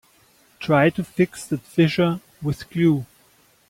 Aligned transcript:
Try 0.59 0.89
to 0.89 1.03
fix 1.03 1.45
that 1.45 1.59
fissure 1.61 2.21
with 2.41 2.67
glue. 2.71 3.05